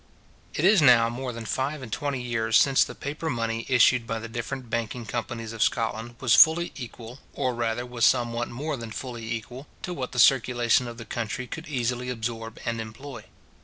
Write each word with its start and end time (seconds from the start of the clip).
It 0.55 0.65
is 0.65 0.81
now 0.81 1.09
more 1.11 1.31
than 1.31 1.45
five 1.45 1.83
and 1.83 1.91
twenty 1.91 2.19
years 2.19 2.57
since 2.57 2.83
the 2.83 2.95
paper 2.95 3.29
money 3.29 3.67
issued 3.69 4.07
by 4.07 4.17
the 4.17 4.27
different 4.27 4.67
banking 4.67 5.05
companies 5.05 5.53
of 5.53 5.61
Scotland 5.61 6.15
was 6.19 6.33
fully 6.33 6.71
equal, 6.75 7.19
or 7.33 7.53
rather 7.53 7.85
was 7.85 8.03
somewhat 8.03 8.49
more 8.49 8.75
than 8.75 8.89
fully 8.89 9.31
equal, 9.31 9.67
to 9.83 9.93
what 9.93 10.11
the 10.11 10.17
circulation 10.17 10.87
of 10.87 10.97
the 10.97 11.05
country 11.05 11.45
could 11.45 11.67
easily 11.67 12.09
absorb 12.09 12.57
and 12.65 12.81
employ. 12.81 13.25